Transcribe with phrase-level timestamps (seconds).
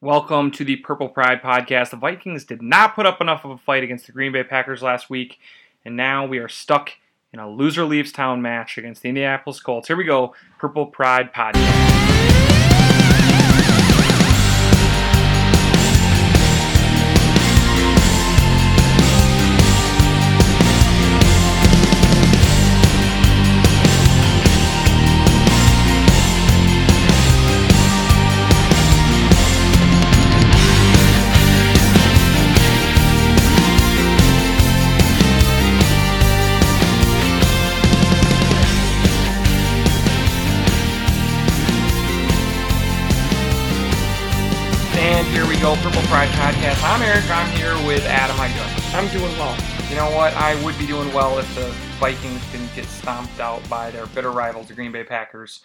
[0.00, 1.90] Welcome to the Purple Pride podcast.
[1.90, 4.80] The Vikings did not put up enough of a fight against the Green Bay Packers
[4.80, 5.40] last week,
[5.84, 6.92] and now we are stuck
[7.32, 9.88] in a loser leaves town match against the Indianapolis Colts.
[9.88, 12.07] Here we go, Purple Pride podcast.
[48.98, 49.56] I'm doing well.
[49.90, 50.34] You know what?
[50.34, 51.68] I would be doing well if the
[52.00, 55.60] Vikings didn't get stomped out by their bitter rivals, the Green Bay Packers.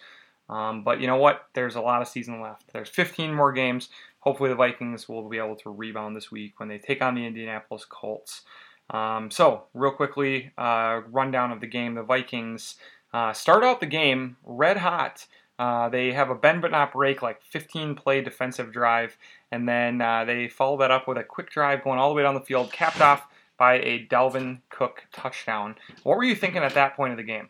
[0.49, 1.47] Um, but you know what?
[1.55, 2.71] There's a lot of season left.
[2.71, 3.89] There's 15 more games.
[4.19, 7.25] Hopefully, the Vikings will be able to rebound this week when they take on the
[7.25, 8.43] Indianapolis Colts.
[8.91, 11.95] Um, so, real quickly, uh, rundown of the game.
[11.95, 12.75] The Vikings
[13.15, 15.25] uh, start out the game red hot.
[15.63, 19.17] Uh, they have a bend but not break, like 15 play defensive drive,
[19.49, 22.21] and then uh, they follow that up with a quick drive going all the way
[22.21, 23.25] down the field, capped off
[23.57, 25.75] by a Dalvin Cook touchdown.
[26.03, 27.47] What were you thinking at that point of the game?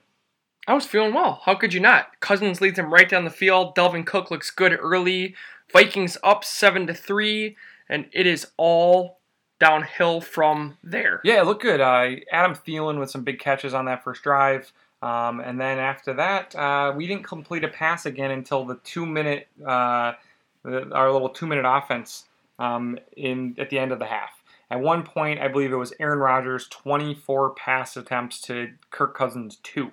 [0.67, 1.41] I was feeling well.
[1.45, 2.19] How could you not?
[2.19, 3.75] Cousins leads him right down the field.
[3.75, 5.33] Dalvin Cook looks good early.
[5.71, 7.57] Vikings up seven to three,
[7.89, 9.21] and it is all
[9.59, 11.19] downhill from there.
[11.23, 11.81] Yeah, it looked good.
[11.81, 14.71] Uh, Adam Thielen with some big catches on that first drive.
[15.03, 19.05] Um, and then after that, uh, we didn't complete a pass again until the two
[19.05, 20.13] minute, uh,
[20.63, 22.23] the, our little two minute offense
[22.57, 24.29] um, in at the end of the half.
[24.71, 29.57] At one point, I believe it was Aaron Rodgers 24 pass attempts to Kirk Cousins
[29.61, 29.91] two.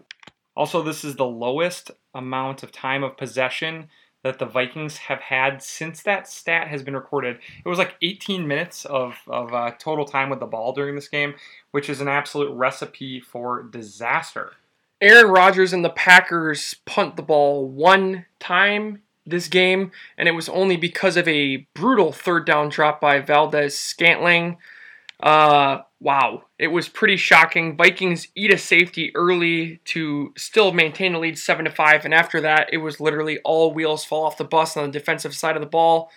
[0.56, 3.88] Also, this is the lowest amount of time of possession
[4.22, 7.38] that the Vikings have had since that stat has been recorded.
[7.64, 11.08] It was like 18 minutes of, of uh, total time with the ball during this
[11.08, 11.34] game,
[11.72, 14.52] which is an absolute recipe for disaster.
[15.00, 20.48] Aaron Rodgers and the Packers punt the ball one time this game, and it was
[20.48, 24.58] only because of a brutal third down drop by Valdes-Scantling.
[25.20, 27.76] Uh, wow, it was pretty shocking.
[27.76, 32.40] Vikings eat a safety early to still maintain the lead seven to five, and after
[32.40, 35.62] that, it was literally all wheels fall off the bus on the defensive side of
[35.62, 36.10] the ball.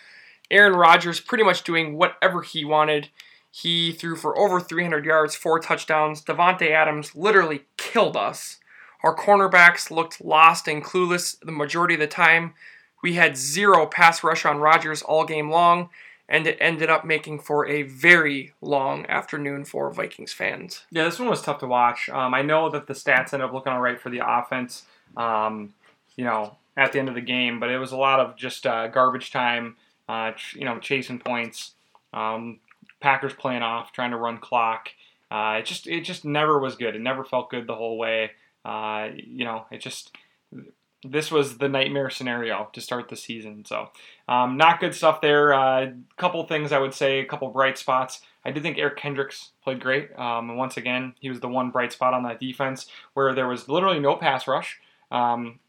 [0.52, 3.10] Aaron Rodgers pretty much doing whatever he wanted.
[3.50, 6.24] He threw for over 300 yards, four touchdowns.
[6.24, 8.60] Davante Adams literally killed us.
[9.03, 12.53] Our cornerbacks looked lost and clueless the majority of the time.
[13.02, 15.90] We had zero pass rush on Rodgers all game long,
[16.30, 20.86] and it ended up making for a very long afternoon for Vikings fans.
[20.90, 22.08] Yeah, this one was tough to watch.
[22.09, 24.84] Um, I know that the stats ended up looking all right for the offense,
[25.18, 25.74] um,
[26.16, 28.66] you know, at the end of the game, but it was a lot of just
[28.66, 29.75] uh, garbage time,
[30.08, 31.74] uh, ch- you know, chasing points,
[32.14, 32.59] um,
[33.02, 34.90] Packers playing off, trying to run clock.
[35.30, 36.96] Uh, it just it just never was good.
[36.96, 38.31] It never felt good the whole way.
[38.63, 40.16] Uh, you know, it just
[41.03, 43.66] this was the nightmare scenario to start the season.
[43.66, 43.90] So,
[44.28, 45.51] um, not good stuff there.
[45.51, 48.22] A uh, couple things I would say, a couple bright spots.
[48.46, 50.18] I did think Eric Kendricks played great.
[50.18, 53.47] Um, and once again, he was the one bright spot on that defense where there
[53.47, 54.79] was literally no pass rush.
[55.12, 55.59] Um,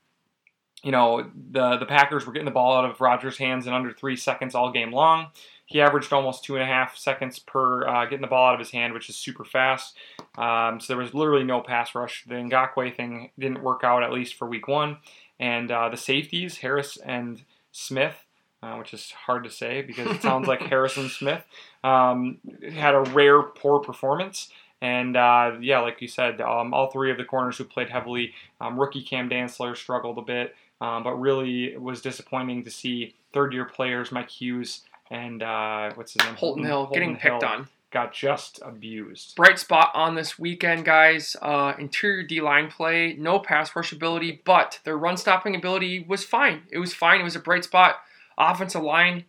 [0.83, 3.93] you know, the the Packers were getting the ball out of Rodgers' hands in under
[3.93, 5.29] three seconds all game long.
[5.67, 8.61] He averaged almost two and a half seconds per uh, getting the ball out of
[8.61, 9.97] his hand, which is super fast.
[10.37, 12.25] Um, so there was literally no pass rush.
[12.27, 14.99] The Ngakoue thing didn't work out at least for week one.
[15.41, 17.43] And uh, the safeties, Harris and
[17.73, 18.27] Smith,
[18.63, 21.45] uh, which is hard to say because it sounds like Harrison Smith,
[21.83, 22.39] um,
[22.73, 24.51] had a rare poor performance.
[24.83, 28.35] And uh, yeah, like you said, um, all three of the corners who played heavily,
[28.61, 33.15] um, rookie Cam Dantzler struggled a bit, um, but really it was disappointing to see
[33.33, 36.35] third year players, Mike Hughes and uh, what's his name?
[36.35, 37.69] Holton Hill getting picked on.
[37.91, 39.37] Got just abused.
[39.37, 41.37] Bright spot on this weekend, guys.
[41.41, 46.25] Uh, interior D line play, no pass rush ability, but their run stopping ability was
[46.25, 46.63] fine.
[46.73, 47.21] It was fine.
[47.21, 47.97] It was a bright spot.
[48.37, 49.27] Offensive line,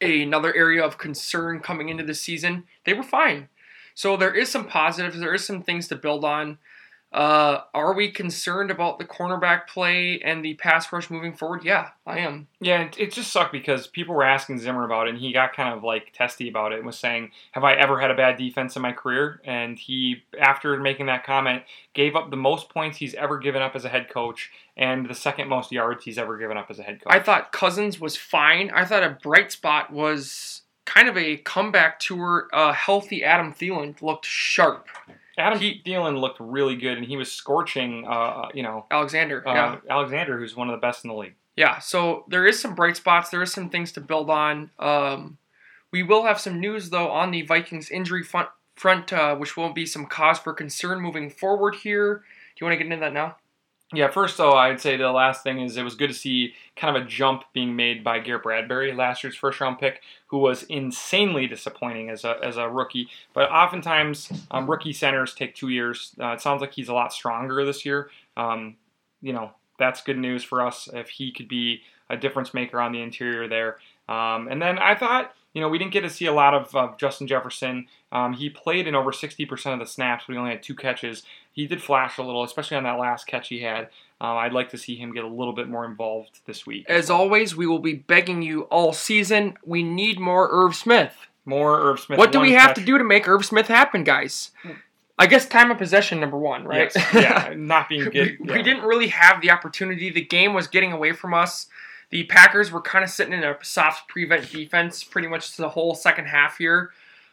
[0.00, 2.64] another area of concern coming into the season.
[2.84, 3.48] They were fine.
[3.94, 5.20] So there is some positives.
[5.20, 6.58] There is some things to build on.
[7.12, 11.62] Uh, are we concerned about the cornerback play and the pass rush moving forward?
[11.62, 12.48] Yeah, I am.
[12.58, 15.54] Yeah, it, it just sucked because people were asking Zimmer about it, and he got
[15.54, 18.38] kind of like testy about it and was saying, "Have I ever had a bad
[18.38, 22.96] defense in my career?" And he, after making that comment, gave up the most points
[22.96, 26.38] he's ever given up as a head coach and the second most yards he's ever
[26.38, 27.12] given up as a head coach.
[27.12, 28.70] I thought Cousins was fine.
[28.70, 32.48] I thought a bright spot was kind of a comeback tour.
[32.52, 34.88] Uh, healthy Adam Thielen looked sharp.
[35.38, 38.06] Adam Thielen looked really good, and he was scorching.
[38.06, 39.76] Uh, you know, Alexander, uh, yeah.
[39.88, 41.34] Alexander, who's one of the best in the league.
[41.56, 43.30] Yeah, so there is some bright spots.
[43.30, 44.70] There is some things to build on.
[44.78, 45.38] Um,
[45.90, 49.72] we will have some news though on the Vikings injury front, front uh, which will
[49.72, 52.16] be some cause for concern moving forward here.
[52.16, 53.36] Do you want to get into that now?
[53.94, 56.96] Yeah, first though, I'd say the last thing is it was good to see kind
[56.96, 60.62] of a jump being made by Garrett Bradbury, last year's first round pick, who was
[60.64, 63.08] insanely disappointing as a, as a rookie.
[63.34, 66.14] But oftentimes, um, rookie centers take two years.
[66.18, 68.08] Uh, it sounds like he's a lot stronger this year.
[68.34, 68.76] Um,
[69.20, 72.92] you know, that's good news for us if he could be a difference maker on
[72.92, 73.76] the interior there.
[74.08, 76.74] Um, and then I thought you know, we didn't get to see a lot of
[76.74, 77.86] uh, Justin Jefferson.
[78.10, 81.24] Um, he played in over 60% of the snaps, but he only had two catches.
[81.52, 83.88] He did flash a little, especially on that last catch he had.
[84.20, 86.86] Um, I'd like to see him get a little bit more involved this week.
[86.88, 89.54] As always, we will be begging you all season.
[89.64, 91.12] We need more Irv Smith.
[91.44, 92.18] More Irv Smith.
[92.18, 92.76] What do we have catch.
[92.76, 94.52] to do to make Irv Smith happen, guys?
[95.18, 96.90] I guess time of possession number one, right?
[96.94, 97.14] Yes.
[97.14, 98.38] yeah, not being good.
[98.40, 98.56] we, yeah.
[98.56, 100.08] we didn't really have the opportunity.
[100.08, 101.66] The game was getting away from us
[102.12, 105.70] the Packers were kind of sitting in a soft prevent defense pretty much to the
[105.70, 106.90] whole second half here,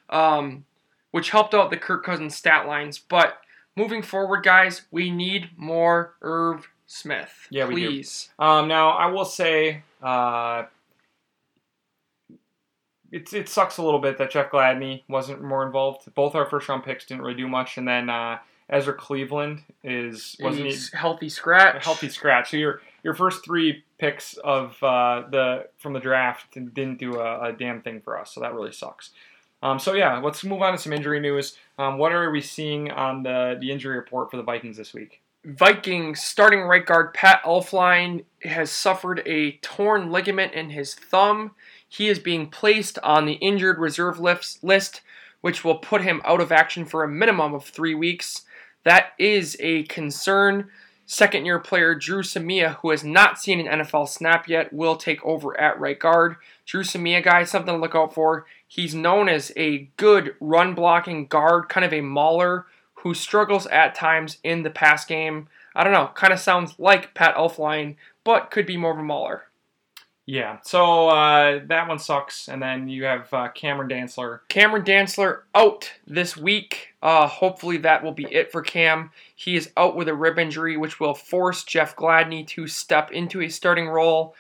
[0.10, 0.66] um,
[1.12, 2.98] which helped out the Kirk Cousins stat lines.
[2.98, 3.38] But
[3.76, 7.48] moving forward, guys, we need more Irv Smith.
[7.52, 8.30] Yeah, please.
[8.40, 8.50] we do.
[8.50, 9.84] Um, now, I will say.
[10.02, 10.64] Uh,
[13.12, 16.14] it, it sucks a little bit that Jeff Gladney wasn't more involved.
[16.14, 18.38] Both our first round picks didn't really do much, and then uh,
[18.70, 21.84] Ezra Cleveland is wasn't He's he, healthy scratch.
[21.84, 22.52] Healthy scratch.
[22.52, 27.50] So you're your first three picks of uh, the from the draft didn't do a,
[27.50, 29.12] a, damn thing for us, so that really sucks.
[29.62, 31.58] Um, so yeah, let's move on to some injury news.
[31.78, 35.22] Um, what are we seeing on the the injury report for the Vikings this week?
[35.46, 41.52] Vikings starting right guard Pat Elflein has suffered a torn ligament in his thumb.
[41.88, 45.02] He is being placed on the injured reserve list,
[45.42, 48.44] which will put him out of action for a minimum of three weeks.
[48.84, 50.70] That is a concern.
[51.12, 55.26] Second year player Dru Samia, who has not seen an NFL snap yet, will take
[55.26, 56.36] over at right guard.
[56.68, 58.46] Dru Samia, guy, something to look out for.
[58.68, 63.96] He's known as a good run blocking guard, kind of a mauler who struggles at
[63.96, 65.48] times in the pass game.
[65.74, 69.04] I don't know, kind of sounds like Pat Elflein, but could be more of a
[69.04, 69.46] mauler.
[70.30, 72.50] Yeah, so uh, that one sucks.
[72.50, 74.42] And then you have uh, Cameron Dantzler.
[74.48, 76.90] Cameron Dantzler out this week.
[77.02, 79.10] Uh, hopefully that will be it for Cam.
[79.36, 83.42] He is out with a rib injury, which will force Jeff Gladney to step into
[83.42, 84.36] a starting role.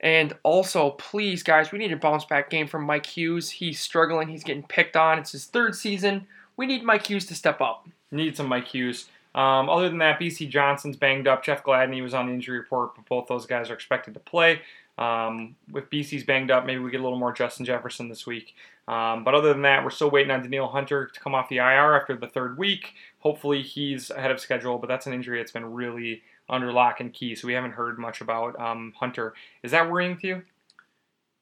[0.00, 3.50] And also, please, guys, we need a bounce back game from Mike Hughes.
[3.50, 4.28] He's struggling.
[4.28, 5.18] He's getting picked on.
[5.18, 6.26] It's his third season.
[6.56, 7.86] We need Mike Hughes to step up.
[8.10, 9.10] Need some Mike Hughes.
[9.34, 11.44] Um, other than that, Bisi Johnson's banged up.
[11.44, 14.60] Jeff Gladney was on the injury report, but both those guys are expected to play.
[14.96, 18.54] Um, with Bisi's banged up, maybe we get a little more Justin Jefferson this week.
[18.86, 21.56] Um, but other than that, we're still waiting on Danielle Hunter to come off the
[21.56, 22.94] IR after the third week.
[23.20, 27.12] Hopefully, he's ahead of schedule, but that's an injury that's been really under lock and
[27.12, 29.34] key, so we haven't heard much about um, Hunter.
[29.62, 30.42] Is that worrying to you?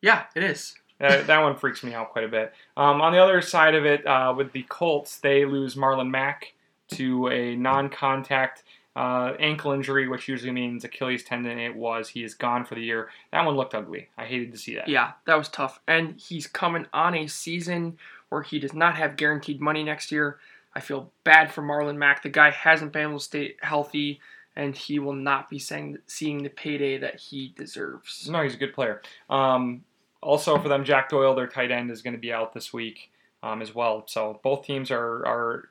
[0.01, 0.77] Yeah, it is.
[0.99, 2.53] that, that one freaks me out quite a bit.
[2.77, 6.55] Um, on the other side of it, uh, with the Colts, they lose Marlon Mack
[6.89, 8.63] to a non contact
[8.95, 11.59] uh, ankle injury, which usually means Achilles tendon.
[11.59, 12.11] It was.
[12.11, 13.09] He is gone for the year.
[13.33, 14.09] That one looked ugly.
[14.19, 14.89] I hated to see that.
[14.89, 15.81] Yeah, that was tough.
[15.89, 17.99] And he's coming on a season
[18.29, 20.39] where he does not have guaranteed money next year.
[20.75, 22.23] I feel bad for Marlon Mack.
[22.23, 24.21] The guy hasn't been able to stay healthy,
[24.57, 28.29] and he will not be seeing, seeing the payday that he deserves.
[28.29, 29.03] No, he's a good player.
[29.29, 29.85] Um,
[30.23, 33.11] also, for them, Jack Doyle, their tight end, is going to be out this week
[33.43, 34.05] um, as well.
[34.07, 35.69] So both teams are, are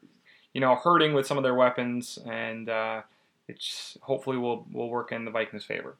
[0.53, 3.01] you know, hurting with some of their weapons, and uh,
[3.47, 5.97] it's hopefully will will work in the Vikings' favor.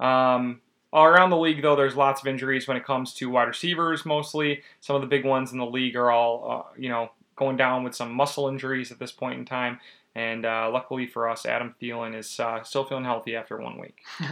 [0.00, 0.60] Um,
[0.92, 4.06] around the league, though, there's lots of injuries when it comes to wide receivers.
[4.06, 7.56] Mostly, some of the big ones in the league are all, uh, you know, going
[7.56, 9.78] down with some muscle injuries at this point in time.
[10.14, 14.02] And uh, luckily for us, Adam Thielen is uh, still feeling healthy after one week.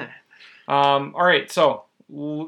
[0.69, 1.85] um, all right, so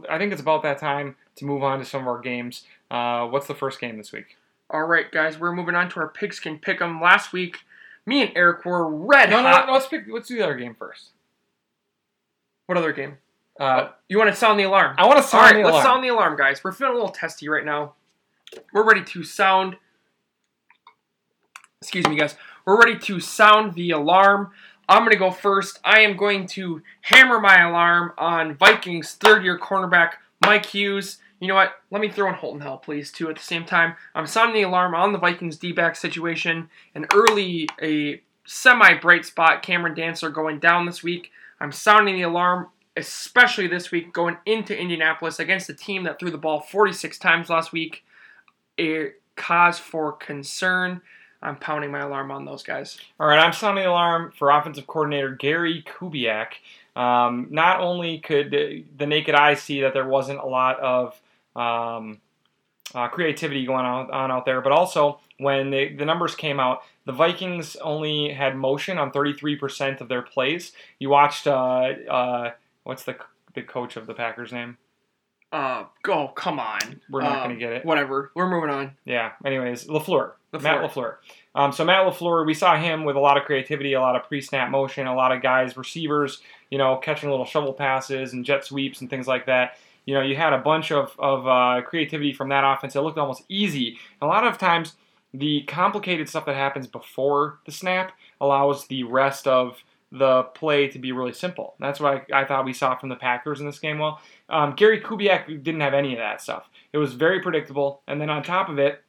[0.09, 2.65] I think it's about that time to move on to some of our games.
[2.91, 4.37] Uh, what's the first game this week?
[4.71, 7.01] All right, guys, we're moving on to our pigskin pick'em.
[7.01, 7.59] Last week,
[8.05, 9.67] me and Eric were red no, hot.
[9.67, 10.05] No, no, let's pick.
[10.09, 11.11] Let's do the other game first.
[12.67, 13.17] What other game?
[13.59, 14.95] Uh, you want to sound the alarm?
[14.99, 15.75] I want to sound All right, the alarm.
[15.75, 16.63] Alright, let's sound the alarm, guys.
[16.63, 17.95] We're feeling a little testy right now.
[18.73, 19.77] We're ready to sound.
[21.81, 22.37] Excuse me, guys.
[22.67, 24.53] We're ready to sound the alarm.
[24.89, 25.81] I'm going to go first.
[25.85, 30.13] I am going to hammer my alarm on Vikings third year cornerback
[30.45, 31.19] Mike Hughes.
[31.41, 31.75] You know what?
[31.91, 33.95] Let me throw in Holton Hill, please, too, at the same time.
[34.15, 36.69] I'm sounding the alarm on the Vikings D back situation.
[36.95, 41.31] An early, a semi bright spot, Cameron Dantzler going down this week.
[41.61, 46.31] I'm sounding the alarm, especially this week, going into Indianapolis against a team that threw
[46.31, 48.05] the ball 46 times last week.
[48.81, 51.01] A cause for concern.
[51.41, 52.99] I'm pounding my alarm on those guys.
[53.21, 56.55] All right, I'm sounding the alarm for offensive coordinator Gary Kubiak.
[56.97, 61.21] Um, not only could the naked eye see that there wasn't a lot of
[61.57, 62.21] um,
[62.95, 66.83] uh, creativity going on, on out there, but also when the, the numbers came out,
[67.07, 70.73] the Vikings only had motion on 33% of their plays.
[70.99, 72.51] You watched, uh, uh,
[72.85, 73.17] what's the,
[73.55, 74.77] the coach of the Packers name?
[75.51, 77.01] Uh, go, come on.
[77.09, 77.85] We're not going to get it.
[77.85, 78.31] Whatever.
[78.35, 78.93] We're moving on.
[79.07, 79.33] Yeah.
[79.45, 80.63] Anyways, Lafleur, LaFleur.
[80.63, 81.15] Matt Lafleur.
[81.55, 84.25] Um, so Matt Lafleur, we saw him with a lot of creativity, a lot of
[84.29, 88.65] pre-snap motion, a lot of guys, receivers, you know, catching little shovel passes and jet
[88.65, 89.79] sweeps and things like that.
[90.09, 92.97] You know, you had a bunch of of uh, creativity from that offense.
[92.97, 93.99] It looked almost easy.
[94.23, 94.95] A lot of times,
[95.35, 99.77] the complicated stuff that happens before the snap allows the rest of
[100.11, 101.75] the play to be really simple.
[101.79, 103.99] That's what I, I thought we saw from the Packers in this game.
[103.99, 106.71] Well, um, Gary Kubiak didn't have any of that stuff.
[106.95, 108.01] It was very predictable.
[108.09, 109.05] And then on top of it,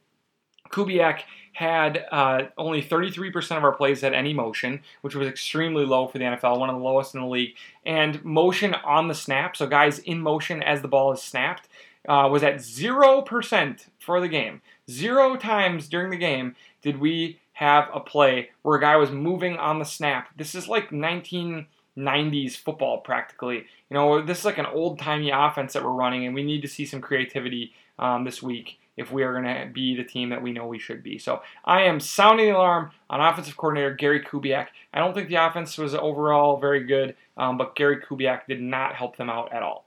[0.70, 1.22] Kubiak
[1.54, 6.18] had uh, only 33% of our plays had any motion, which was extremely low for
[6.18, 7.56] the NFL, one of the lowest in the league.
[7.86, 11.68] And motion on the snap, so guys in motion as the ball is snapped,
[12.08, 14.62] uh, was at 0% for the game.
[14.90, 19.58] Zero times during the game did we have a play where a guy was moving
[19.58, 20.30] on the snap.
[20.38, 23.66] This is like 1990s football practically.
[23.90, 26.62] You know, this is like an old timey offense that we're running, and we need
[26.62, 30.30] to see some creativity um, this week if we are going to be the team
[30.30, 31.18] that we know we should be.
[31.18, 34.68] So I am sounding the alarm on offensive coordinator Gary Kubiak.
[34.94, 38.96] I don't think the offense was overall very good, um, but Gary Kubiak did not
[38.96, 39.86] help them out at all.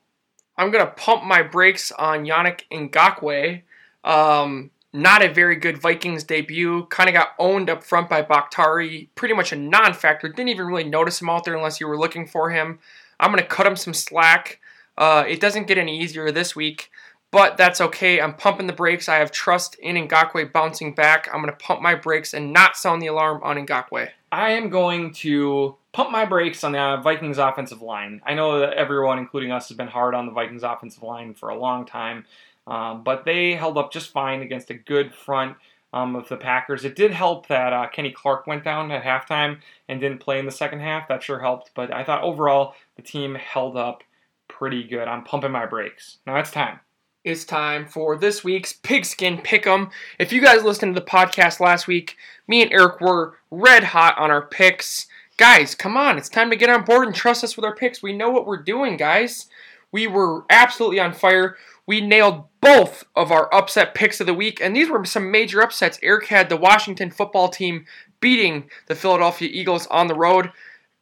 [0.56, 3.62] I'm going to pump my brakes on Yannick Ngakoue.
[4.02, 6.86] Um, not a very good Vikings debut.
[6.86, 9.10] Kind of got owned up front by Bakhtiari.
[9.14, 10.28] Pretty much a non factor.
[10.28, 12.78] Didn't even really notice him out there unless you were looking for him.
[13.20, 14.58] I'm going to cut him some slack.
[14.96, 16.90] Uh, it doesn't get any easier this week,
[17.32, 18.20] but that's okay.
[18.20, 19.08] I'm pumping the brakes.
[19.08, 21.28] I have trust in Ngakoue bouncing back.
[21.32, 24.10] I'm going to pump my brakes and not sound the alarm on Ngakoue.
[24.30, 28.20] I am going to pump my brakes on the Vikings offensive line.
[28.24, 31.48] I know that everyone, including us, has been hard on the Vikings offensive line for
[31.48, 32.26] a long time,
[32.66, 35.56] um, but they held up just fine against a good front
[35.94, 36.84] um, of the Packers.
[36.84, 40.46] It did help that uh, Kenny Clark went down at halftime and didn't play in
[40.46, 41.08] the second half.
[41.08, 44.02] That sure helped, but I thought overall the team held up
[44.48, 45.08] pretty good.
[45.08, 46.18] I'm pumping my brakes.
[46.26, 46.80] Now it's time.
[47.24, 49.90] It's time for this week's Pigskin Pick'em.
[50.18, 52.16] If you guys listened to the podcast last week,
[52.48, 55.06] me and Eric were red hot on our picks.
[55.36, 58.02] Guys, come on, it's time to get on board and trust us with our picks.
[58.02, 59.46] We know what we're doing, guys.
[59.92, 61.56] We were absolutely on fire.
[61.86, 65.62] We nailed both of our upset picks of the week, and these were some major
[65.62, 66.00] upsets.
[66.02, 67.86] Eric had the Washington football team
[68.20, 70.50] beating the Philadelphia Eagles on the road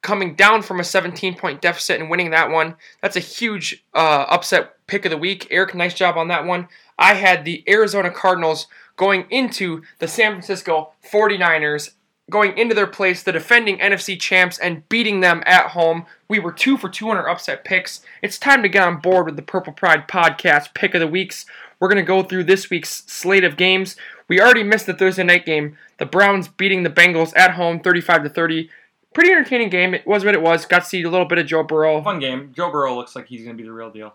[0.03, 2.77] coming down from a 17 point deficit and winning that one.
[3.03, 5.47] That's a huge uh, upset pick of the week.
[5.51, 6.69] Eric, nice job on that one.
[6.99, 8.67] I had the Arizona Cardinals
[8.97, 11.93] going into the San Francisco 49ers,
[12.29, 16.07] going into their place, the defending NFC champs, and beating them at home.
[16.29, 18.03] We were two for 200 upset picks.
[18.23, 21.47] It's time to get on board with the Purple Pride podcast pick of the weeks.
[21.79, 23.97] We're going to go through this week's slate of games.
[24.29, 25.79] We already missed the Thursday night game.
[25.97, 28.69] The Browns beating the Bengals at home 35 to 30
[29.15, 29.95] pretty entertaining game.
[29.95, 30.67] It was what it was.
[30.67, 32.03] Got to see a little bit of Joe Burrow.
[32.03, 32.53] Fun game.
[32.55, 34.15] Joe Burrow looks like he's going to be the real deal.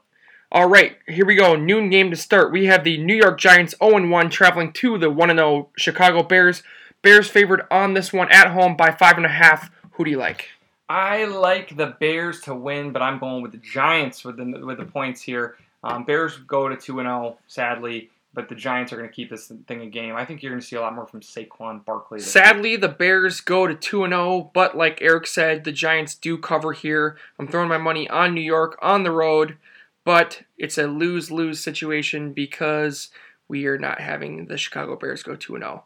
[0.52, 1.56] All right, here we go.
[1.56, 2.52] Noon game to start.
[2.52, 6.64] We have the New York Giants 0-1 traveling to the 1-0 Chicago Bears.
[7.02, 9.70] Bears favored on this one at home by five and a half.
[9.92, 10.50] Who do you like?
[10.88, 14.78] I like the Bears to win, but I'm going with the Giants with the with
[14.78, 15.58] the points here.
[15.84, 19.30] Um, Bears go to two and zero, sadly, but the Giants are going to keep
[19.30, 20.16] this thing a game.
[20.16, 22.20] I think you're going to see a lot more from Saquon Barkley.
[22.20, 26.74] Sadly, the Bears go to 2 0, but like Eric said, the Giants do cover
[26.74, 27.18] here.
[27.40, 29.58] I'm throwing my money on New York on the road,
[30.04, 33.10] but it's a lose lose situation because
[33.48, 35.86] we are not having the Chicago Bears go 2 0.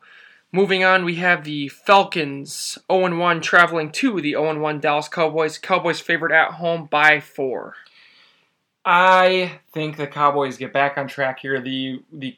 [0.51, 5.60] Moving on, we have the Falcons 0 1 traveling to the 0 1 Dallas Cowboys.
[5.60, 7.75] Cowboys favored at home by four.
[8.91, 11.62] I think the Cowboys get back on track here.
[11.62, 12.36] The the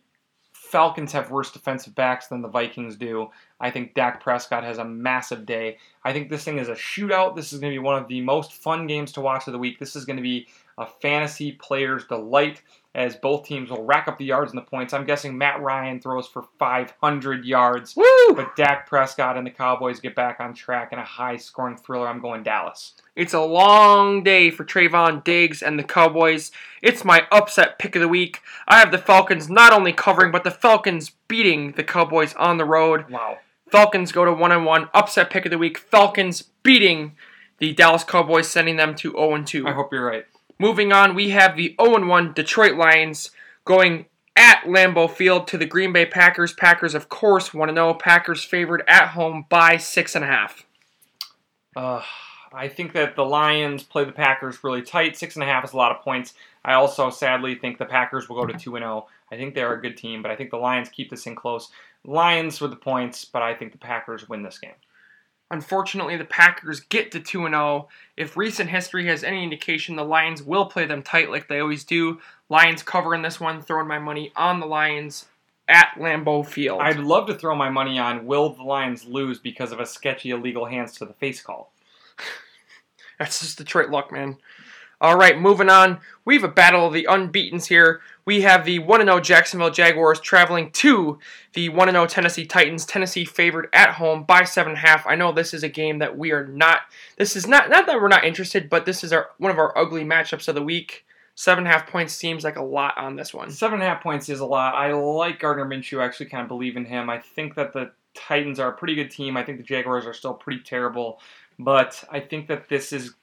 [0.51, 3.29] Falcons have worse defensive backs than the Vikings do.
[3.61, 5.77] I think Dak Prescott has a massive day.
[6.03, 7.37] I think this thing is a shootout.
[7.37, 9.59] This is going to be one of the most fun games to watch of the
[9.59, 9.79] week.
[9.79, 10.47] This is going to be
[10.81, 12.61] a fantasy player's delight
[12.93, 14.93] as both teams will rack up the yards and the points.
[14.93, 18.35] I'm guessing Matt Ryan throws for 500 yards, Woo!
[18.35, 22.07] but Dak Prescott and the Cowboys get back on track in a high scoring thriller.
[22.07, 22.93] I'm going Dallas.
[23.15, 26.51] It's a long day for Trevon Diggs and the Cowboys.
[26.81, 28.41] It's my upset pick of the week.
[28.67, 32.65] I have the Falcons not only covering, but the Falcons beating the Cowboys on the
[32.65, 33.09] road.
[33.09, 33.37] Wow.
[33.69, 34.89] Falcons go to 1 and 1.
[34.93, 35.77] Upset pick of the week.
[35.77, 37.15] Falcons beating
[37.59, 39.65] the Dallas Cowboys, sending them to 0 and 2.
[39.65, 40.25] I hope you're right.
[40.61, 43.31] Moving on, we have the 0 1 Detroit Lions
[43.65, 46.53] going at Lambeau Field to the Green Bay Packers.
[46.53, 47.95] Packers, of course, 1 0.
[47.95, 50.61] Packers favored at home by 6.5.
[51.75, 52.03] Uh,
[52.53, 55.17] I think that the Lions play the Packers really tight.
[55.17, 56.35] Six and a half is a lot of points.
[56.63, 59.07] I also sadly think the Packers will go to 2 0.
[59.31, 61.71] I think they're a good team, but I think the Lions keep this in close.
[62.05, 64.75] Lions with the points, but I think the Packers win this game.
[65.51, 67.89] Unfortunately, the Packers get to 2 0.
[68.15, 71.83] If recent history has any indication, the Lions will play them tight like they always
[71.83, 72.21] do.
[72.47, 75.25] Lions cover in this one, throwing my money on the Lions
[75.67, 76.79] at Lambeau Field.
[76.81, 80.31] I'd love to throw my money on will the Lions lose because of a sketchy
[80.31, 81.73] illegal hands to the face call.
[83.19, 84.37] That's just Detroit luck, man.
[85.01, 85.99] All right, moving on.
[86.25, 88.01] We have a battle of the unbeatens here.
[88.23, 91.17] We have the 1 0 Jacksonville Jaguars traveling to
[91.53, 92.85] the 1 0 Tennessee Titans.
[92.85, 95.01] Tennessee favored at home by 7.5.
[95.07, 96.81] I know this is a game that we are not,
[97.17, 99.75] this is not, not that we're not interested, but this is our one of our
[99.75, 101.03] ugly matchups of the week.
[101.33, 103.49] Seven and a half points seems like a lot on this one.
[103.49, 104.75] Seven and a half points is a lot.
[104.75, 105.99] I like Gardner Minshew.
[105.99, 107.09] I actually kind of believe in him.
[107.09, 109.35] I think that the Titans are a pretty good team.
[109.35, 111.19] I think the Jaguars are still pretty terrible.
[111.57, 113.15] But I think that this is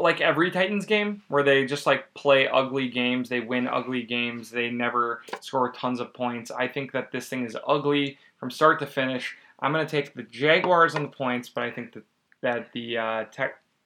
[0.00, 4.50] like every Titans game where they just like play ugly games, they win ugly games,
[4.50, 6.50] they never score tons of points.
[6.50, 9.36] I think that this thing is ugly from start to finish.
[9.60, 12.04] I'm going to take the Jaguars on the points, but I think that
[12.40, 13.24] that the uh,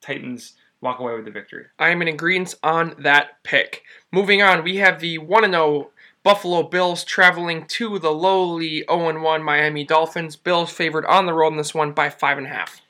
[0.00, 1.66] Titans walk away with the victory.
[1.78, 3.82] I am in agreement on that pick.
[4.12, 5.90] Moving on, we have the 1 0
[6.24, 10.36] Buffalo Bills traveling to the lowly 0 1 Miami Dolphins.
[10.36, 12.80] Bills favored on the road in this one by 5.5.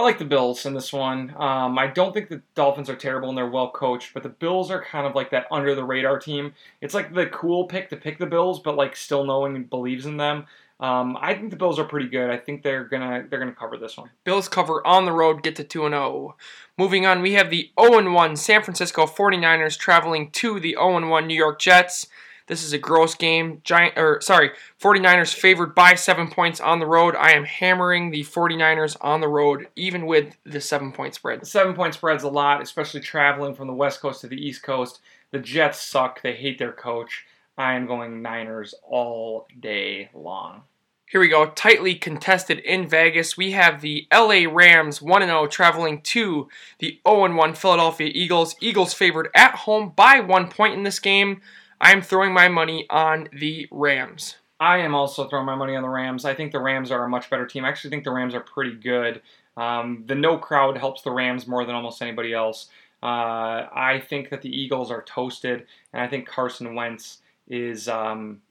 [0.00, 1.34] I like the Bills in this one.
[1.36, 4.70] Um, I don't think the Dolphins are terrible and they're well coached, but the Bills
[4.70, 6.54] are kind of like that under the radar team.
[6.80, 10.06] It's like the cool pick to pick the Bills, but like still knowing and believes
[10.06, 10.46] in them.
[10.80, 12.30] Um, I think the Bills are pretty good.
[12.30, 14.08] I think they're gonna they're gonna cover this one.
[14.24, 16.34] Bills cover on the road, get to 2 and 0.
[16.78, 21.26] Moving on, we have the 0 1 San Francisco 49ers traveling to the 0 1
[21.26, 22.06] New York Jets.
[22.50, 23.60] This is a gross game.
[23.62, 24.50] Giant or sorry,
[24.82, 27.14] 49ers favored by 7 points on the road.
[27.14, 31.42] I am hammering the 49ers on the road even with the 7 point spread.
[31.42, 34.64] The 7 point spread's a lot, especially traveling from the West Coast to the East
[34.64, 35.00] Coast.
[35.30, 36.22] The Jets suck.
[36.22, 37.24] They hate their coach.
[37.56, 40.62] I am going Niners all day long.
[41.08, 41.46] Here we go.
[41.46, 43.36] Tightly contested in Vegas.
[43.36, 46.48] We have the LA Rams 1 0 traveling to
[46.80, 48.56] the 0 1 Philadelphia Eagles.
[48.60, 51.42] Eagles favored at home by one point in this game.
[51.80, 54.36] I'm throwing my money on the Rams.
[54.58, 56.26] I am also throwing my money on the Rams.
[56.26, 57.64] I think the Rams are a much better team.
[57.64, 59.22] I actually think the Rams are pretty good.
[59.56, 62.68] Um, the no crowd helps the Rams more than almost anybody else.
[63.02, 67.88] Uh, I think that the Eagles are toasted, and I think Carson Wentz is.
[67.88, 68.42] Um,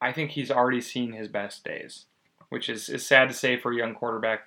[0.00, 2.04] I think he's already seen his best days,
[2.50, 4.42] which is, is sad to say for a young quarterback.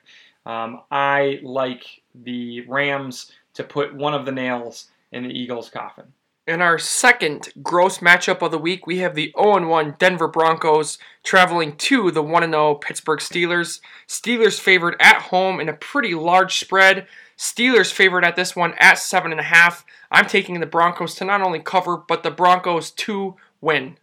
[0.45, 6.13] Um, I like the Rams to put one of the nails in the Eagles' coffin.
[6.49, 11.75] In our second gross matchup of the week, we have the 0-1 Denver Broncos traveling
[11.75, 13.81] to the 1-0 Pittsburgh Steelers.
[14.07, 17.05] Steelers favored at home in a pretty large spread.
[17.37, 19.83] Steelers favored at this one at 7.5.
[20.09, 23.97] I'm taking the Broncos to not only cover, but the Broncos to win.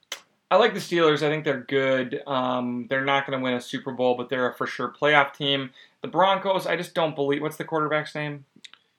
[0.49, 1.27] I like the Steelers.
[1.27, 2.23] I think they're good.
[2.29, 5.35] Um, they're not going to win a Super Bowl, but they're a for sure playoff
[5.35, 5.71] team.
[6.01, 7.43] The Broncos, I just don't believe.
[7.43, 8.45] What's the quarterback's name?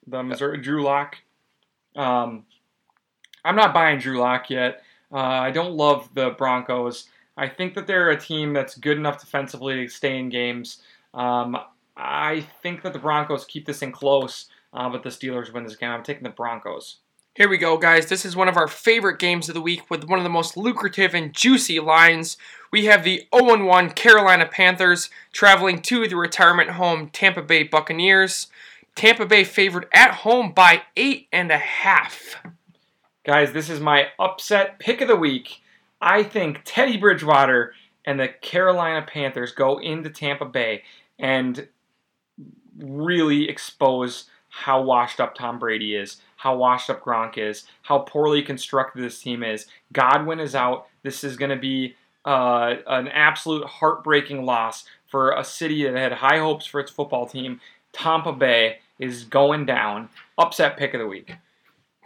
[0.06, 1.20] The Missouri Drew Lock.
[1.96, 2.44] Um,
[3.48, 4.84] I'm not buying Drew Lock yet.
[5.12, 7.08] Uh, I don't love the Broncos.
[7.38, 10.82] I think that they're a team that's good enough defensively to stay in games.
[11.14, 11.58] Um,
[11.96, 15.76] I think that the Broncos keep this in close, uh, but the Steelers win this
[15.76, 15.92] game.
[15.92, 16.98] I'm taking the Broncos.
[17.36, 18.08] Here we go, guys.
[18.08, 20.58] This is one of our favorite games of the week with one of the most
[20.58, 22.36] lucrative and juicy lines.
[22.72, 28.48] We have the 0 1 Carolina Panthers traveling to the retirement home Tampa Bay Buccaneers.
[28.96, 32.54] Tampa Bay favored at home by 8.5.
[33.28, 35.62] Guys, this is my upset pick of the week.
[36.00, 37.74] I think Teddy Bridgewater
[38.06, 40.84] and the Carolina Panthers go into Tampa Bay
[41.20, 41.68] and
[42.80, 48.42] really expose how washed up Tom Brady is, how washed up Gronk is, how poorly
[48.44, 49.66] constructed this team is.
[49.92, 50.88] Godwin is out.
[51.04, 56.14] This is going to be uh, an absolute heartbreaking loss for a city that had
[56.14, 57.60] high hopes for its football team.
[57.92, 60.08] Tampa Bay is going down.
[60.38, 61.34] Upset pick of the week.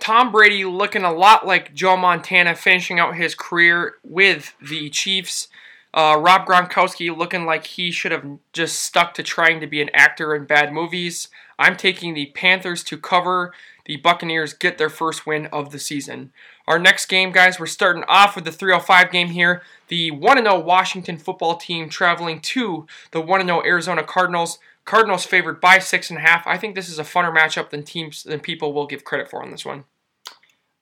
[0.01, 5.47] Tom Brady looking a lot like Joe Montana finishing out his career with the Chiefs.
[5.93, 9.91] Uh, Rob Gronkowski looking like he should have just stuck to trying to be an
[9.93, 11.27] actor in bad movies.
[11.59, 13.53] I'm taking the Panthers to cover.
[13.85, 16.31] The Buccaneers get their first win of the season.
[16.65, 19.61] Our next game, guys, we're starting off with the 305 game here.
[19.89, 24.57] The 1 0 Washington football team traveling to the 1 0 Arizona Cardinals.
[24.83, 26.47] Cardinals favored by six and a half.
[26.47, 29.43] I think this is a funner matchup than teams than people will give credit for
[29.43, 29.83] on this one.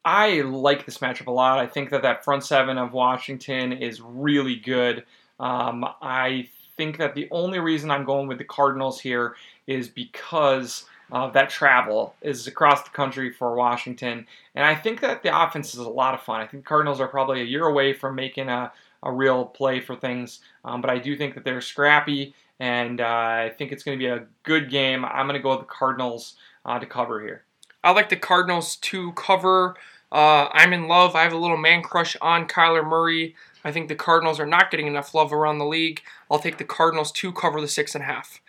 [0.05, 1.59] I like this matchup a lot.
[1.59, 5.03] I think that that front seven of Washington is really good.
[5.39, 9.35] Um, I think that the only reason I'm going with the Cardinals here
[9.67, 14.25] is because of that travel is across the country for Washington.
[14.55, 16.39] And I think that the offense is a lot of fun.
[16.39, 18.71] I think Cardinals are probably a year away from making a,
[19.03, 23.05] a real play for things, um, but I do think that they're scrappy, and uh,
[23.05, 25.03] I think it's going to be a good game.
[25.03, 26.35] I'm going to go with the Cardinals
[26.65, 27.43] uh, to cover here.
[27.83, 29.75] I like the Cardinals to cover.
[30.11, 31.15] Uh, I'm in love.
[31.15, 33.35] I have a little man crush on Kyler Murray.
[33.63, 36.01] I think the Cardinals are not getting enough love around the league.
[36.29, 38.41] I'll take the Cardinals to cover the six and a half.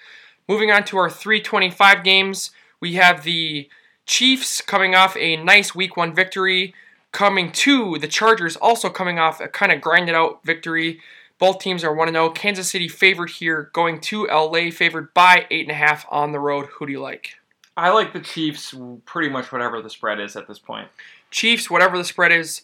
[0.48, 3.68] Moving on to our 325 games, we have the
[4.06, 6.74] Chiefs coming off a nice week one victory,
[7.12, 11.00] coming to the Chargers also coming off a kind of grinded out victory.
[11.38, 12.30] Both teams are 1 0.
[12.30, 16.66] Kansas City favored here, going to LA, favored by 8.5 on the road.
[16.66, 17.39] Who do you like?
[17.80, 18.74] I like the Chiefs
[19.06, 20.88] pretty much whatever the spread is at this point.
[21.30, 22.60] Chiefs, whatever the spread is,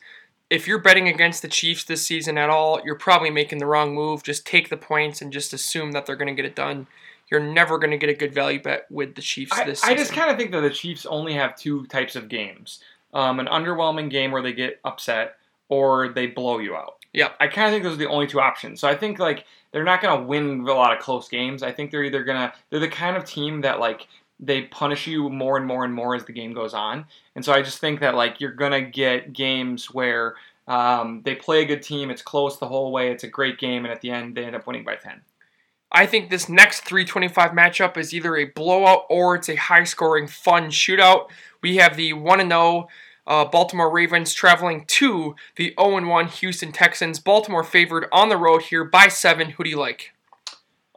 [0.50, 3.94] if you're betting against the Chiefs this season at all, you're probably making the wrong
[3.94, 4.22] move.
[4.22, 6.86] Just take the points and just assume that they're going to get it done.
[7.30, 9.94] You're never going to get a good value bet with the Chiefs this season.
[9.94, 12.80] I just kind of think that the Chiefs only have two types of games
[13.14, 15.36] um, an underwhelming game where they get upset
[15.70, 16.96] or they blow you out.
[17.14, 17.30] Yeah.
[17.40, 18.78] I kind of think those are the only two options.
[18.80, 21.62] So I think like they're not going to win a lot of close games.
[21.62, 24.06] I think they're either going to they're the kind of team that like
[24.38, 27.06] they punish you more and more and more as the game goes on.
[27.34, 30.34] And so I just think that like you're going to get games where
[30.68, 33.84] um, they play a good team, it's close the whole way, it's a great game
[33.84, 35.22] and at the end they end up winning by 10.
[35.92, 40.26] I think this next 325 matchup is either a blowout or it's a high scoring,
[40.26, 41.28] fun shootout.
[41.62, 42.88] We have the 1 0
[43.26, 47.18] uh, Baltimore Ravens traveling to the 0 1 Houston Texans.
[47.18, 49.50] Baltimore favored on the road here by 7.
[49.50, 50.12] Who do you like?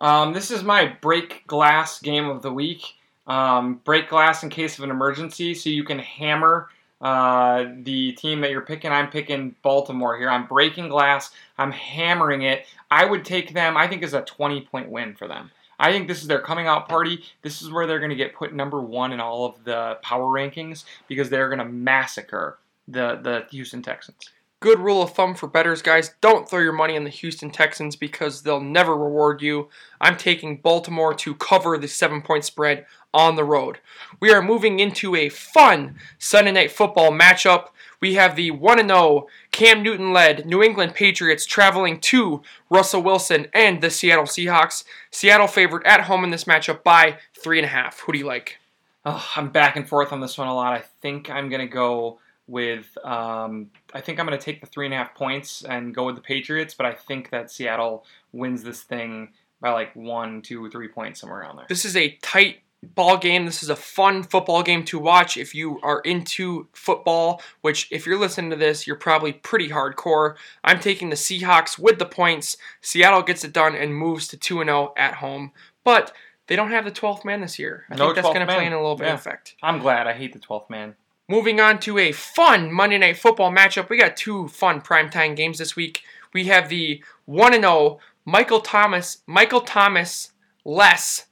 [0.01, 2.95] Um, this is my break glass game of the week.
[3.29, 8.41] Um, break glass in case of an emergency, so you can hammer uh, the team
[8.41, 8.91] that you're picking.
[8.91, 10.29] I'm picking Baltimore here.
[10.29, 11.31] I'm breaking glass.
[11.57, 12.65] I'm hammering it.
[12.91, 13.77] I would take them.
[13.77, 15.51] I think is a 20 point win for them.
[15.79, 17.23] I think this is their coming out party.
[17.41, 20.25] This is where they're going to get put number one in all of the power
[20.25, 24.29] rankings because they're going to massacre the the Houston Texans.
[24.61, 26.15] Good rule of thumb for betters, guys.
[26.19, 29.69] Don't throw your money on the Houston Texans because they'll never reward you.
[30.01, 33.79] I'm taking Baltimore to cover the seven point spread on the road.
[34.19, 37.67] We are moving into a fun Sunday night football matchup.
[38.01, 43.47] We have the 1 0 Cam Newton led New England Patriots traveling to Russell Wilson
[43.53, 44.83] and the Seattle Seahawks.
[45.09, 47.99] Seattle favored at home in this matchup by 3.5.
[48.01, 48.57] Who do you like?
[49.05, 50.73] Oh, I'm back and forth on this one a lot.
[50.73, 54.67] I think I'm going to go with um, I think I'm going to take the
[54.67, 58.05] three and a half points and go with the Patriots, but I think that Seattle
[58.31, 59.29] wins this thing
[59.61, 61.65] by like one, two, three points somewhere around there.
[61.67, 62.59] This is a tight
[62.95, 63.45] ball game.
[63.45, 68.05] This is a fun football game to watch if you are into football, which if
[68.05, 70.35] you're listening to this, you're probably pretty hardcore.
[70.63, 72.57] I'm taking the Seahawks with the points.
[72.81, 75.51] Seattle gets it done and moves to 2 0 at home.
[75.83, 76.13] But
[76.47, 77.85] they don't have the 12th man this year.
[77.89, 79.13] I No think that's going to play in a little bit Yeah.
[79.13, 79.55] of effect.
[79.61, 80.07] I'm glad.
[80.07, 80.95] I hate the 12th man.
[81.29, 83.87] Moving on to a fun Monday Night Football matchup.
[83.87, 86.01] We got two fun primetime games this week.
[86.33, 90.31] We have the 1 0 Michael Thomas, Michael Thomas
[90.65, 91.27] less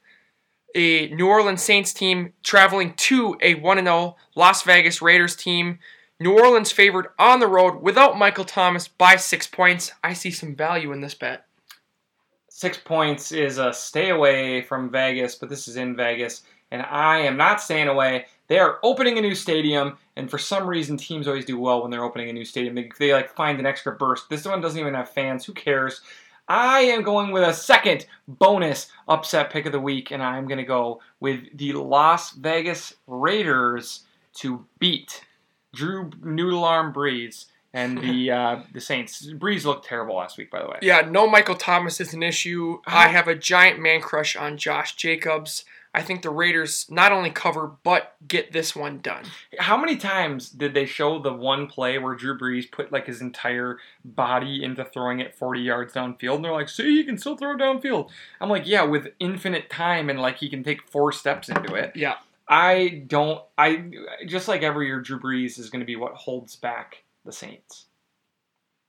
[0.75, 5.79] a New Orleans Saints team traveling to a 1 0 Las Vegas Raiders team.
[6.19, 9.91] New Orleans favored on the road without Michael Thomas by six points.
[10.03, 11.45] I see some value in this bet.
[12.49, 17.19] Six points is a stay away from Vegas, but this is in Vegas, and I
[17.21, 18.25] am not staying away.
[18.47, 21.91] They are opening a new stadium, and for some reason, teams always do well when
[21.91, 22.75] they're opening a new stadium.
[22.75, 24.29] They, they like find an extra burst.
[24.29, 25.45] This one doesn't even have fans.
[25.45, 26.01] Who cares?
[26.47, 30.59] I am going with a second bonus upset pick of the week, and I'm going
[30.59, 34.05] to go with the Las Vegas Raiders
[34.35, 35.25] to beat
[35.73, 39.29] Drew Noodle Arm Brees and the uh, the Saints.
[39.33, 40.77] Brees looked terrible last week, by the way.
[40.81, 42.79] Yeah, no Michael Thomas is an issue.
[42.85, 45.65] I have a giant man crush on Josh Jacobs.
[45.97, 49.23] I think the Raiders not only cover, but get this one done.
[49.57, 53.19] How many times did they show the one play where Drew Brees put like his
[53.19, 56.35] entire body into throwing it 40 yards downfield?
[56.35, 58.11] And they're like, see, he can still throw downfield.
[58.39, 61.93] I'm like, yeah, with infinite time and like he can take four steps into it.
[61.95, 62.17] Yeah.
[62.47, 63.89] I don't, I
[64.27, 67.87] just like every year, Drew Brees is going to be what holds back the Saints.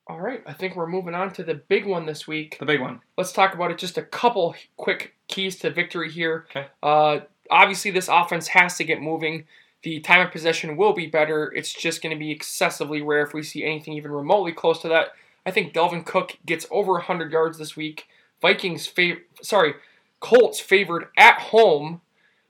[0.07, 2.59] All right, I think we're moving on to the big one this week.
[2.59, 3.01] The big one.
[3.17, 3.79] Let's talk about it.
[3.79, 6.47] Just a couple quick keys to victory here.
[6.51, 6.67] Okay.
[6.83, 9.45] Uh, obviously, this offense has to get moving.
[9.83, 11.53] The time of possession will be better.
[11.55, 14.89] It's just going to be excessively rare if we see anything even remotely close to
[14.89, 15.13] that.
[15.47, 18.09] I think Dalvin Cook gets over 100 yards this week.
[18.43, 19.75] Vikings, fav- sorry,
[20.21, 22.01] Colts favored at home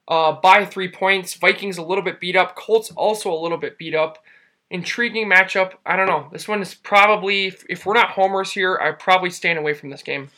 [0.08, 1.34] uh, by three points.
[1.34, 2.56] Vikings a little bit beat up.
[2.56, 4.24] Colts also a little bit beat up.
[4.70, 5.74] Intriguing matchup.
[5.86, 6.28] I don't know.
[6.32, 9.90] This one is probably, if, if we're not homers here, I'm probably staying away from
[9.90, 10.30] this game.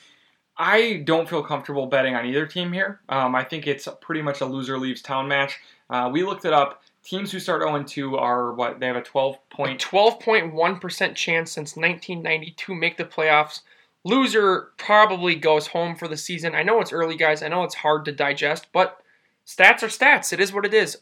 [0.63, 3.01] I don't feel comfortable betting on either team here.
[3.09, 5.59] Um, I think it's pretty much a loser leaves town match.
[5.89, 6.83] Uh, we looked it up.
[7.03, 8.79] Teams who start 0 2 are what?
[8.79, 9.81] They have a 12 A point.
[9.81, 13.63] 12.1% chance since 1992 make the playoffs.
[14.05, 16.55] Loser probably goes home for the season.
[16.55, 17.43] I know it's early, guys.
[17.43, 19.01] I know it's hard to digest, but
[19.47, 20.31] stats are stats.
[20.31, 20.99] It is what it is.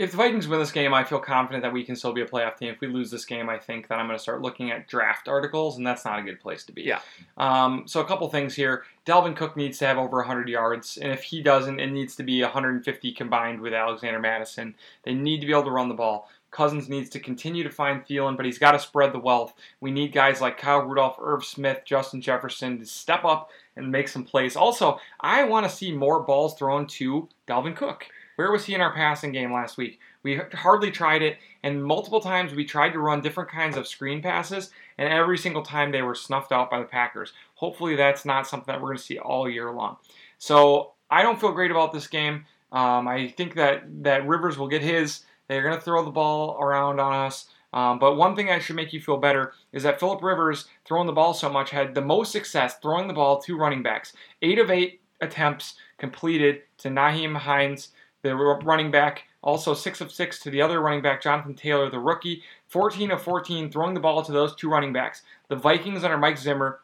[0.00, 2.26] If the Vikings win this game, I feel confident that we can still be a
[2.26, 2.70] playoff team.
[2.70, 5.28] If we lose this game, I think that I'm going to start looking at draft
[5.28, 6.84] articles, and that's not a good place to be.
[6.84, 7.00] Yeah.
[7.36, 8.84] Um, so a couple things here.
[9.04, 12.22] Dalvin Cook needs to have over 100 yards, and if he doesn't, it needs to
[12.22, 14.74] be 150 combined with Alexander Mattison.
[15.02, 16.30] They need to be able to run the ball.
[16.50, 19.52] Cousins needs to continue to find Thielen, but he's got to spread the wealth.
[19.82, 24.08] We need guys like Kyle Rudolph, Irv Smith, Justin Jefferson to step up and make
[24.08, 24.56] some plays.
[24.56, 28.06] Also, I want to see more balls thrown to Dalvin Cook.
[28.40, 30.00] Where was he in our passing game last week?
[30.22, 34.22] We hardly tried it, and multiple times we tried to run different kinds of screen
[34.22, 37.34] passes, and every single time they were snuffed out by the Packers.
[37.56, 39.98] Hopefully, that's not something that we're going to see all year long.
[40.38, 42.46] So I don't feel great about this game.
[42.72, 45.20] Um, I think that that Rivers will get his.
[45.48, 47.44] They're going to throw the ball around on us.
[47.74, 51.06] Um, but one thing that should make you feel better is that Philip Rivers, throwing
[51.06, 54.14] the ball so much, had the most success throwing the ball to running backs.
[54.40, 57.88] Eight of eight attempts completed to Nyheim Hines,
[58.22, 59.24] the running back.
[59.42, 62.42] Also, six of six to the other running back, Jonathan Taylor, the rookie.
[62.68, 65.22] 14 of 14 throwing the ball to those two running backs.
[65.48, 66.80] The Vikings under Mike Zimmer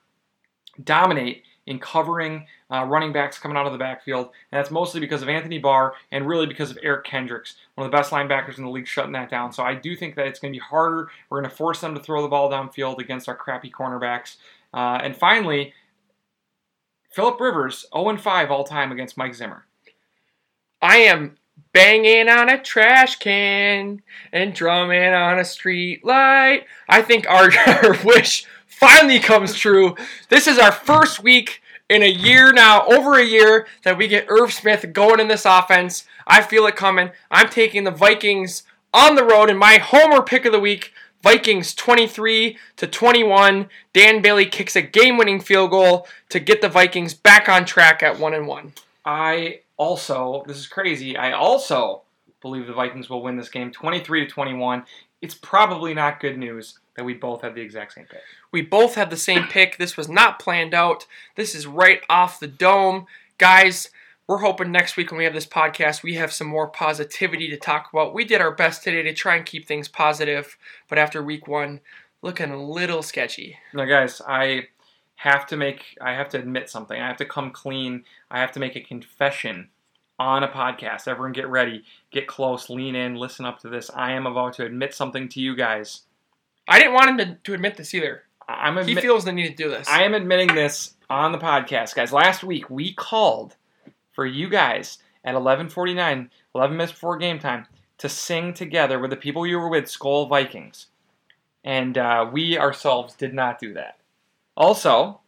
[0.83, 5.23] dominate in covering uh, running backs coming out of the backfield, and that's mostly because
[5.23, 8.65] of Anthony Barr and really because of Eric Kendricks, one of the best linebackers in
[8.65, 9.53] the league, shutting that down.
[9.53, 11.09] So I do think that it's going to be harder.
[11.29, 14.37] We're going to force them to throw the ball downfield against our crappy cornerbacks.
[14.73, 15.75] Uh, and finally,
[17.13, 19.66] Philip Rivers, 0 5 all time against Mike Zimmer.
[20.81, 21.37] I am
[21.73, 26.65] banging on a trash can and drumming on a street light.
[26.89, 29.95] I think our, our wish finally comes true.
[30.29, 34.27] This is our first week in a year now, over a year, that we get
[34.29, 36.05] Irv Smith going in this offense.
[36.27, 37.11] I feel it coming.
[37.31, 40.93] I'm taking the Vikings on the road in my homer pick of the week.
[41.23, 43.69] Vikings 23 to 21.
[43.93, 48.19] Dan Bailey kicks a game-winning field goal to get the Vikings back on track at
[48.19, 48.73] 1 and 1.
[49.05, 52.03] I also, this is crazy, I also
[52.41, 54.85] believe the Vikings will win this game 23 to 21.
[55.23, 58.21] It's probably not good news that we both had the exact same pick.
[58.53, 59.77] We both had the same pick.
[59.77, 61.07] This was not planned out.
[61.35, 63.07] This is right off the dome.
[63.39, 63.91] Guys,
[64.27, 67.57] we're hoping next week when we have this podcast, we have some more positivity to
[67.57, 68.15] talk about.
[68.15, 70.57] We did our best today to try and keep things positive,
[70.89, 71.81] but after week one,
[72.23, 73.57] looking a little sketchy.
[73.73, 74.69] Now, guys, I
[75.17, 77.01] have to make, I have to admit something.
[77.01, 78.05] I have to come clean.
[78.31, 79.69] I have to make a confession
[80.19, 81.09] on a podcast.
[81.09, 83.91] Everyone get ready, get close, lean in, listen up to this.
[83.95, 86.03] I am about to admit something to you guys.
[86.69, 88.23] I didn't want him to, to admit this either.
[88.49, 89.89] I'm He feels the need to do this.
[89.89, 92.13] I am admitting this on the podcast, guys.
[92.13, 93.57] Last week we called
[94.13, 97.67] for you guys at 11:49, 11 minutes before game time,
[97.99, 100.87] to sing together with the people you were with, Skol Vikings,
[101.65, 103.99] and uh, we ourselves did not do that.
[104.57, 105.21] Also,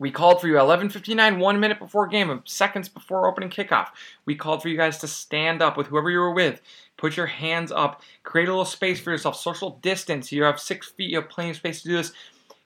[0.00, 3.88] we called for you at 11:59, one minute before game, seconds before opening kickoff.
[4.24, 6.62] We called for you guys to stand up with whoever you were with.
[6.96, 8.02] Put your hands up.
[8.22, 9.36] Create a little space for yourself.
[9.36, 10.32] Social distance.
[10.32, 11.10] You have six feet.
[11.10, 12.12] You have plenty of space to do this.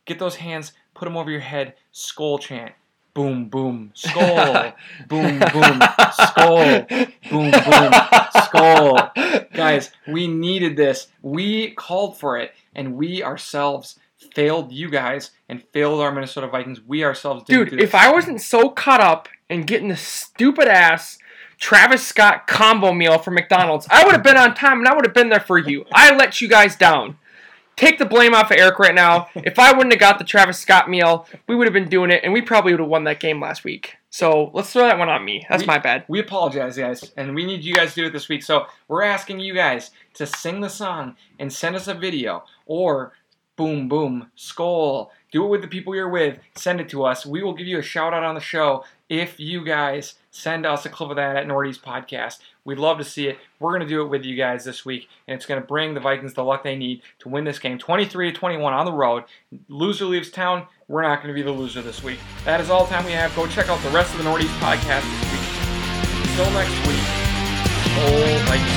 [0.05, 0.73] Get those hands.
[0.95, 1.75] Put them over your head.
[1.93, 2.73] Skol chant.
[3.15, 3.93] Boom, boom.
[3.95, 4.75] Skol.
[5.09, 5.81] boom, boom.
[5.81, 6.89] Skol.
[7.31, 7.93] Boom, boom.
[8.33, 9.53] Skol.
[9.53, 11.09] Guys, we needed this.
[11.23, 13.99] We called for it, and we ourselves
[14.35, 16.81] failed you guys and failed our Minnesota Vikings.
[16.81, 21.19] We ourselves do Dude, if I wasn't so caught up in getting the stupid ass
[21.59, 25.07] Travis Scott combo meal from McDonald's, I would have been on time and I would
[25.07, 25.85] have been there for you.
[25.95, 27.17] I let you guys down.
[27.77, 29.29] Take the blame off of Eric right now.
[29.35, 32.23] If I wouldn't have got the Travis Scott meal, we would have been doing it
[32.23, 33.97] and we probably would have won that game last week.
[34.11, 35.45] So let's throw that one on me.
[35.49, 36.05] That's We- my bad.
[36.07, 38.45] We apologize, guys, and we need you guys to do it this week.
[38.45, 43.13] So we're asking you guys to sing the song and send us a video or
[43.57, 45.11] boom, boom, skol.
[45.31, 46.39] Do it with the people you're with.
[46.55, 47.27] Send it to us.
[47.27, 50.85] We will give you a shout out on the show if you guys send us
[50.87, 52.39] a clip of that at Nordy's podcast.
[52.65, 53.39] We'd love to see it.
[53.61, 55.95] We're going to do it with you guys this week, and it's going to bring
[55.95, 58.93] the Vikings the luck they need to win this game 23 to 21 on the
[58.93, 59.25] road.
[59.69, 60.67] Loser leaves town.
[60.89, 62.19] We're not going to be the loser this week.
[62.45, 63.35] That is all the time we have.
[63.37, 65.41] Go check out the rest of the Nordy's podcast this week.
[66.31, 67.25] Until next week,
[68.49, 68.74] like Skol